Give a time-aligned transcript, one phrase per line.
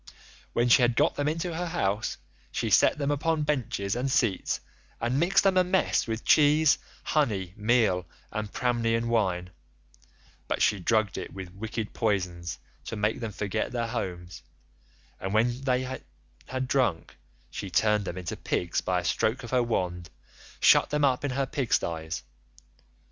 [0.53, 2.17] When she had got them into her house,
[2.51, 4.59] she set them upon benches and seats
[4.99, 9.51] and mixed them a mess with cheese, honey, meal, and Pramnian wine,
[10.47, 14.41] but she drugged it with wicked poisons to make them forget their homes,
[15.19, 15.83] and when they
[16.47, 17.15] had drunk
[17.51, 20.07] she turned them into pigs by a stroke of her wand,
[20.55, 22.23] and shut them up in her pig styes.